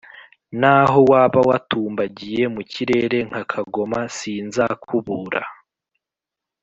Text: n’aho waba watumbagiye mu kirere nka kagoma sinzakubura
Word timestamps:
n’aho 0.59 0.99
waba 1.11 1.39
watumbagiye 1.49 2.43
mu 2.53 2.61
kirere 2.71 3.17
nka 3.27 3.41
kagoma 3.51 3.99
sinzakubura 4.17 5.41